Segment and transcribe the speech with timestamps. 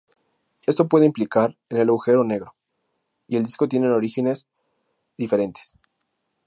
[0.65, 2.55] Esto puede implicar que el agujero negro
[3.27, 4.47] y el disco tienen orígenes
[5.15, 5.75] diferentes.